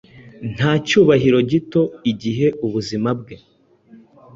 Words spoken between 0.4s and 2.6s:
Nta cyubahiro gitoigihe